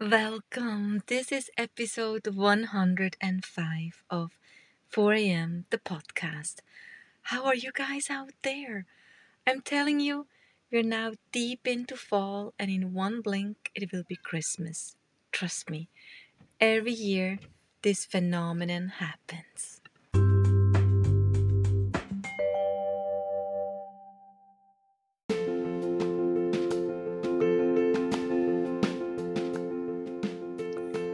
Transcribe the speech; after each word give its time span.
Welcome. 0.00 1.02
This 1.06 1.30
is 1.30 1.50
episode 1.56 2.26
105 2.26 4.02
of 4.10 4.30
4 4.88 5.12
a.m. 5.14 5.66
the 5.70 5.78
podcast. 5.78 6.56
How 7.22 7.44
are 7.44 7.54
you 7.54 7.70
guys 7.72 8.10
out 8.10 8.32
there? 8.42 8.86
I'm 9.46 9.60
telling 9.62 10.00
you, 10.00 10.26
we're 10.72 10.82
now 10.82 11.12
deep 11.32 11.66
into 11.66 11.96
fall, 11.96 12.54
and 12.58 12.70
in 12.70 12.94
one 12.94 13.20
blink, 13.20 13.70
it 13.74 13.92
will 13.92 14.04
be 14.08 14.16
Christmas. 14.16 14.96
Trust 15.32 15.70
me, 15.70 15.88
every 16.60 16.92
year 16.92 17.38
this 17.82 18.04
phenomenon 18.06 18.88
happens. 18.98 19.79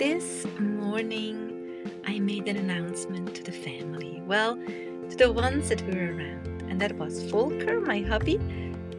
This 0.00 0.46
morning, 0.58 1.92
I 2.06 2.20
made 2.20 2.48
an 2.48 2.56
announcement 2.56 3.34
to 3.34 3.42
the 3.42 3.52
family. 3.52 4.22
Well, 4.26 4.56
to 4.56 5.14
the 5.14 5.30
ones 5.30 5.68
that 5.68 5.82
were 5.82 6.14
around, 6.14 6.62
and 6.70 6.80
that 6.80 6.96
was 6.96 7.24
Volker, 7.24 7.82
my 7.82 8.00
hubby, 8.00 8.38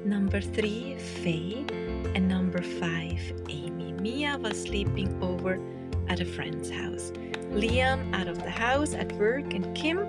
number 0.06 0.40
three, 0.40 1.00
Faye, 1.00 1.66
and 2.14 2.30
number 2.30 2.62
five, 2.62 3.20
Amy. 3.50 3.94
Mia 3.94 4.38
was 4.38 4.62
sleeping 4.62 5.18
over 5.24 5.58
at 6.08 6.20
a 6.20 6.26
friend's 6.26 6.70
house. 6.70 7.12
Liam 7.50 8.14
out 8.14 8.28
of 8.28 8.44
the 8.44 8.52
house 8.52 8.94
at 8.94 9.12
work, 9.14 9.56
and 9.56 9.76
Kim 9.76 10.06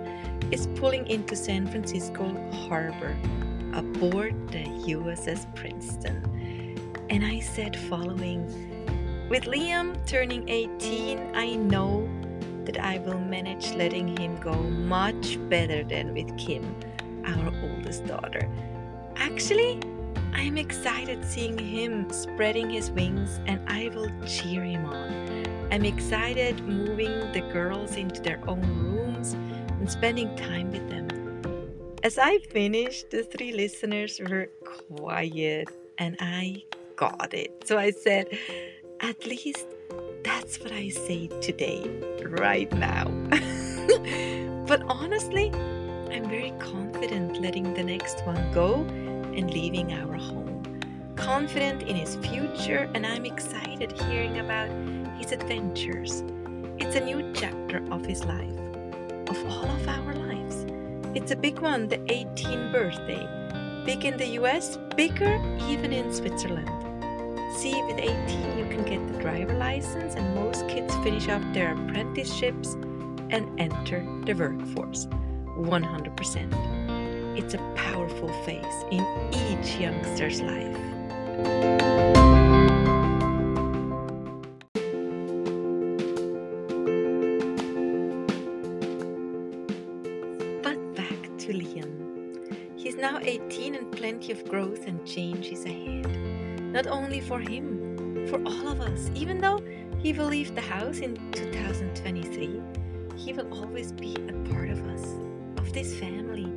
is 0.50 0.66
pulling 0.74 1.06
into 1.06 1.34
San 1.34 1.66
Francisco 1.68 2.36
Harbor 2.68 3.16
aboard 3.72 4.34
the 4.48 4.64
USS 4.92 5.46
Princeton. 5.56 6.18
And 7.08 7.24
I 7.24 7.40
said, 7.40 7.78
following, 7.78 8.81
with 9.28 9.44
Liam 9.44 9.96
turning 10.06 10.48
18, 10.48 11.34
I 11.34 11.54
know 11.54 12.08
that 12.64 12.78
I 12.78 12.98
will 12.98 13.18
manage 13.18 13.72
letting 13.74 14.16
him 14.16 14.38
go 14.40 14.54
much 14.54 15.38
better 15.48 15.82
than 15.84 16.14
with 16.14 16.36
Kim, 16.38 16.74
our 17.24 17.52
oldest 17.62 18.06
daughter. 18.06 18.48
Actually, 19.16 19.80
I 20.34 20.42
am 20.42 20.56
excited 20.56 21.24
seeing 21.24 21.58
him 21.58 22.10
spreading 22.10 22.70
his 22.70 22.90
wings 22.90 23.40
and 23.46 23.60
I 23.68 23.90
will 23.94 24.10
cheer 24.26 24.64
him 24.64 24.86
on. 24.86 25.46
I'm 25.70 25.84
excited 25.84 26.60
moving 26.66 27.32
the 27.32 27.40
girls 27.52 27.96
into 27.96 28.20
their 28.20 28.40
own 28.48 28.60
rooms 28.60 29.34
and 29.68 29.90
spending 29.90 30.34
time 30.36 30.70
with 30.70 30.88
them. 30.88 31.08
As 32.02 32.18
I 32.18 32.38
finished, 32.38 33.10
the 33.10 33.22
three 33.22 33.52
listeners 33.52 34.20
were 34.20 34.48
quiet 34.64 35.68
and 35.98 36.16
I 36.20 36.64
got 36.96 37.32
it. 37.32 37.64
So 37.64 37.78
I 37.78 37.90
said, 37.90 38.28
at 39.02 39.26
least 39.26 39.66
that's 40.22 40.60
what 40.60 40.70
I 40.70 40.88
say 40.88 41.26
today, 41.40 41.82
right 42.22 42.70
now. 42.72 43.06
but 44.66 44.82
honestly, 44.88 45.50
I'm 46.12 46.28
very 46.28 46.52
confident 46.60 47.42
letting 47.42 47.74
the 47.74 47.82
next 47.82 48.24
one 48.24 48.52
go 48.52 48.76
and 49.36 49.52
leaving 49.52 49.92
our 49.92 50.14
home. 50.14 50.62
Confident 51.16 51.82
in 51.82 51.96
his 51.96 52.14
future, 52.16 52.88
and 52.94 53.04
I'm 53.04 53.26
excited 53.26 53.90
hearing 54.02 54.38
about 54.38 54.70
his 55.18 55.32
adventures. 55.32 56.22
It's 56.78 56.94
a 56.94 57.00
new 57.00 57.32
chapter 57.34 57.82
of 57.90 58.06
his 58.06 58.24
life, 58.24 58.58
of 59.28 59.38
all 59.50 59.68
of 59.68 59.88
our 59.88 60.14
lives. 60.14 60.64
It's 61.16 61.32
a 61.32 61.36
big 61.36 61.58
one, 61.58 61.88
the 61.88 61.98
18th 61.98 62.72
birthday. 62.72 63.28
Big 63.84 64.04
in 64.04 64.16
the 64.16 64.28
US, 64.40 64.78
bigger 64.96 65.34
even 65.68 65.92
in 65.92 66.14
Switzerland. 66.14 66.81
See, 67.54 67.80
with 67.84 67.98
18, 67.98 68.58
you 68.58 68.64
can 68.64 68.82
get 68.82 69.06
the 69.12 69.18
driver 69.20 69.56
license, 69.56 70.14
and 70.14 70.34
most 70.34 70.66
kids 70.68 70.94
finish 70.96 71.28
up 71.28 71.42
their 71.52 71.74
apprenticeships 71.74 72.74
and 73.30 73.48
enter 73.60 74.00
the 74.24 74.32
workforce 74.32 75.06
100%. 75.58 77.38
It's 77.38 77.54
a 77.54 77.58
powerful 77.76 78.28
phase 78.44 78.84
in 78.90 79.06
each 79.32 79.76
youngster's 79.76 80.40
life. 80.40 80.76
But 90.62 90.94
back 90.96 91.38
to 91.38 91.52
Liam. 91.52 91.90
He's 92.76 92.96
now 92.96 93.18
18 93.22 93.74
and 93.74 93.92
plenty 93.92 94.32
of 94.32 94.48
growth 94.48 94.86
and 94.86 95.06
change 95.06 95.48
is 95.48 95.64
ahead 95.64 96.06
not 96.72 96.86
only 96.86 97.20
for 97.20 97.38
him, 97.38 98.26
for 98.28 98.42
all 98.46 98.68
of 98.68 98.80
us. 98.80 99.10
Even 99.14 99.40
though 99.40 99.62
he 99.98 100.12
will 100.14 100.26
leave 100.26 100.54
the 100.54 100.60
house 100.60 101.00
in 101.00 101.16
2023, 101.32 102.62
he 103.14 103.32
will 103.34 103.52
always 103.52 103.92
be 103.92 104.16
a 104.16 104.32
part 104.50 104.70
of 104.70 104.84
us, 104.88 105.04
of 105.58 105.72
this 105.74 105.94
family. 105.94 106.50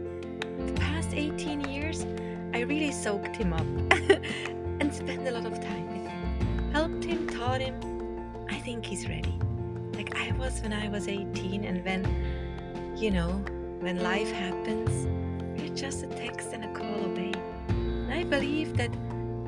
The 0.67 0.73
past 0.73 1.09
18 1.13 1.69
years, 1.69 2.05
I 2.53 2.61
really 2.61 2.91
soaked 2.91 3.35
him 3.35 3.51
up 3.51 3.67
and 4.79 4.93
spent 4.93 5.27
a 5.27 5.31
lot 5.31 5.45
of 5.45 5.59
time 5.59 5.87
with 5.87 6.09
him, 6.09 6.71
helped 6.71 7.03
him, 7.03 7.27
taught 7.27 7.59
him. 7.59 7.75
I 8.49 8.55
think 8.55 8.85
he's 8.85 9.09
ready. 9.09 9.37
Like 9.95 10.15
I 10.15 10.31
was 10.37 10.61
when 10.61 10.71
I 10.71 10.87
was 10.87 11.09
18, 11.09 11.65
and 11.65 11.83
when, 11.83 12.95
you 12.97 13.11
know, 13.11 13.31
when 13.79 14.01
life 14.01 14.31
happens, 14.31 15.07
we're 15.59 15.75
just 15.75 16.03
a 16.03 16.07
text 16.07 16.53
and 16.53 16.63
a 16.63 16.73
call 16.73 17.03
away. 17.03 17.33
And 17.67 18.13
I 18.13 18.23
believe 18.23 18.77
that 18.77 18.91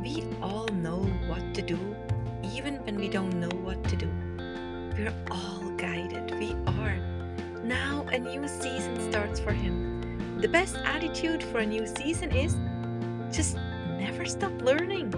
we 0.07 0.23
all 0.41 0.67
know 0.67 1.01
what 1.27 1.53
to 1.53 1.61
do, 1.61 1.77
even 2.55 2.75
when 2.85 2.95
we 2.95 3.09
don't 3.09 3.37
know 3.41 3.55
what 3.67 3.83
to 3.89 3.95
do. 3.97 4.09
We're 4.97 5.13
all 5.29 5.69
guided. 5.71 6.31
We 6.39 6.53
are. 6.79 6.97
Now 7.61 8.05
a 8.09 8.17
new 8.17 8.47
season 8.47 9.11
starts 9.11 9.39
for 9.39 9.51
him. 9.51 10.39
The 10.39 10.47
best 10.47 10.75
attitude 10.77 11.43
for 11.43 11.59
a 11.59 11.65
new 11.65 11.85
season 11.85 12.31
is 12.31 12.55
just 13.35 13.57
never 13.99 14.23
stop 14.25 14.53
learning. 14.61 15.13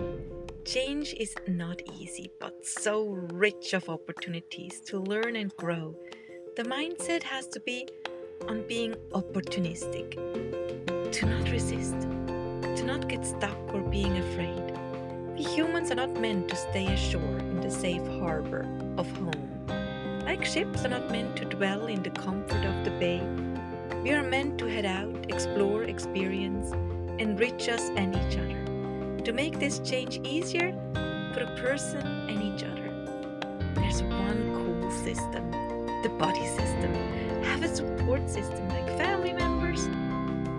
Change 0.66 1.14
is 1.14 1.36
not 1.48 1.82
easy, 2.00 2.32
but 2.40 2.66
so 2.66 3.10
rich 3.34 3.74
of 3.74 3.90
opportunities 3.90 4.82
to 4.88 4.98
learn 4.98 5.36
and 5.36 5.56
grow. 5.56 5.96
The 6.56 6.64
mindset 6.64 7.22
has 7.24 7.46
to 7.50 7.60
be 7.60 7.88
on 8.48 8.66
being 8.68 8.96
opportunistic, 9.12 10.10
to 11.12 11.26
not 11.28 11.52
resist, 11.52 12.00
to 12.78 12.84
not 12.84 13.08
get 13.08 13.24
stuck 13.26 13.60
or 13.74 13.82
being 13.82 14.18
afraid. 14.18 14.79
Humans 15.40 15.90
are 15.92 15.96
not 15.96 16.20
meant 16.20 16.50
to 16.50 16.56
stay 16.56 16.86
ashore 16.88 17.40
in 17.40 17.62
the 17.62 17.72
safe 17.72 18.06
harbor 18.20 18.68
of 18.98 19.10
home. 19.18 19.66
Like 20.26 20.44
ships 20.44 20.84
are 20.84 20.90
not 20.90 21.10
meant 21.10 21.38
to 21.38 21.46
dwell 21.46 21.88
in 21.88 22.04
the 22.04 22.10
comfort 22.10 22.66
of 22.66 22.84
the 22.84 22.92
bay, 23.00 23.22
we 24.04 24.12
are 24.12 24.24
meant 24.24 24.58
to 24.60 24.66
head 24.66 24.86
out, 24.86 25.14
explore, 25.30 25.84
experience, 25.84 26.72
enrich 27.20 27.68
us 27.68 27.90
and 27.96 28.16
each 28.16 28.38
other. 28.38 29.24
To 29.24 29.34
make 29.34 29.60
this 29.60 29.80
change 29.80 30.20
easier 30.24 30.72
for 31.34 31.44
a 31.44 31.56
person 31.58 32.06
and 32.30 32.42
each 32.42 32.64
other, 32.64 32.90
there's 33.76 34.02
one 34.04 34.42
cool 34.56 34.92
system 35.04 35.52
the 36.02 36.10
buddy 36.18 36.46
system. 36.48 36.94
Have 37.44 37.64
a 37.64 37.76
support 37.76 38.30
system 38.30 38.70
like 38.70 38.88
family 38.98 39.34
members. 39.34 39.88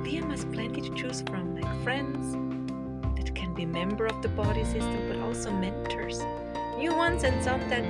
Liam 0.04 0.30
has 0.30 0.44
plenty 0.44 0.82
to 0.82 0.94
choose 0.94 1.22
from, 1.22 1.58
like 1.58 1.82
friends 1.82 2.36
be 3.60 3.66
member 3.66 4.06
of 4.06 4.22
the 4.22 4.28
buddy 4.28 4.65
system, 4.65 5.00
but 5.09 5.19
also 5.21 5.50
mentors. 5.53 6.21
New 6.78 6.94
ones 6.94 7.25
and 7.25 7.44
some 7.44 7.60
that 7.69 7.84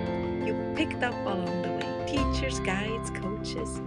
you 0.45 0.53
picked 0.75 1.03
up 1.03 1.15
along 1.25 1.63
the 1.63 1.69
way. 1.69 2.07
Teachers, 2.07 2.59
guides, 2.61 3.11
coaches. 3.11 3.81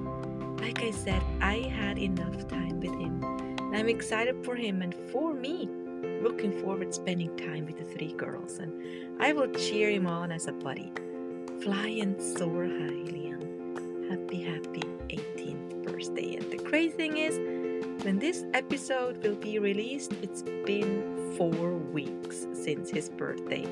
Like 0.61 0.81
I 0.81 0.91
said, 0.91 1.21
I 1.41 1.55
had 1.79 1.97
enough 1.97 2.47
time 2.47 2.79
with 2.79 2.91
him. 2.91 3.21
And 3.59 3.75
I'm 3.75 3.89
excited 3.89 4.45
for 4.45 4.55
him 4.55 4.81
and 4.81 4.95
for 5.11 5.33
me. 5.33 5.67
Looking 6.21 6.53
forward 6.61 6.93
spending 6.93 7.35
time 7.35 7.65
with 7.65 7.77
the 7.77 7.85
three 7.85 8.13
girls, 8.13 8.59
and 8.59 8.71
I 9.21 9.33
will 9.33 9.51
cheer 9.51 9.89
him 9.89 10.07
on 10.07 10.31
as 10.31 10.47
a 10.47 10.53
buddy. 10.53 10.91
Fly 11.61 11.87
and 12.01 12.21
soar 12.21 12.63
high, 12.63 13.01
Liam. 13.11 14.09
Happy, 14.09 14.41
happy 14.41 14.83
18th 15.09 15.83
birthday. 15.83 16.35
And 16.35 16.49
the 16.51 16.59
crazy 16.59 16.95
thing 16.95 17.17
is, 17.17 17.35
when 18.05 18.19
this 18.19 18.45
episode 18.53 19.23
will 19.23 19.35
be 19.35 19.59
released, 19.59 20.13
it's 20.21 20.43
been 20.65 21.12
four 21.37 21.73
weeks 21.73 22.47
since 22.53 22.89
his 22.89 23.09
birthday. 23.09 23.65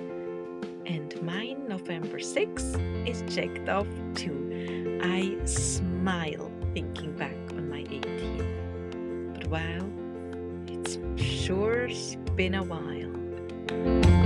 And 0.85 1.21
mine, 1.21 1.67
November 1.67 2.17
6th, 2.17 3.07
is 3.07 3.23
checked 3.33 3.69
off 3.69 3.87
too. 4.15 4.99
I 5.03 5.37
smile 5.45 6.51
thinking 6.73 7.13
back 7.13 7.35
on 7.51 7.69
my 7.69 7.83
18th. 7.83 9.33
But 9.33 9.47
wow, 9.47 9.89
it's 10.67 10.97
sure 11.21 11.89
been 12.35 12.55
a 12.55 12.63
while. 12.63 14.20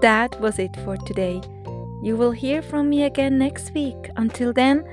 That 0.00 0.40
was 0.40 0.58
it 0.58 0.74
for 0.84 0.96
today. 0.96 1.40
You 2.02 2.16
will 2.16 2.30
hear 2.30 2.62
from 2.62 2.88
me 2.88 3.04
again 3.04 3.38
next 3.38 3.74
week. 3.74 4.10
Until 4.16 4.52
then, 4.52 4.84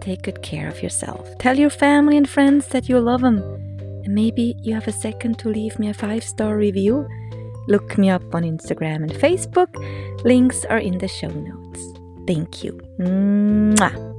take 0.00 0.22
good 0.22 0.42
care 0.42 0.68
of 0.68 0.82
yourself. 0.82 1.36
Tell 1.38 1.58
your 1.58 1.70
family 1.70 2.16
and 2.16 2.28
friends 2.28 2.68
that 2.68 2.88
you 2.88 2.98
love 3.00 3.20
them. 3.20 3.38
And 4.04 4.14
maybe 4.14 4.56
you 4.62 4.74
have 4.74 4.88
a 4.88 4.92
second 4.92 5.38
to 5.40 5.48
leave 5.48 5.78
me 5.78 5.88
a 5.88 5.94
five 5.94 6.24
star 6.24 6.56
review. 6.56 7.06
Look 7.68 7.96
me 7.96 8.10
up 8.10 8.34
on 8.34 8.42
Instagram 8.42 9.02
and 9.02 9.12
Facebook. 9.12 9.72
Links 10.24 10.64
are 10.66 10.78
in 10.78 10.98
the 10.98 11.08
show 11.08 11.28
notes. 11.28 11.80
Thank 12.26 12.64
you. 12.64 12.80
Mwah. 12.98 14.14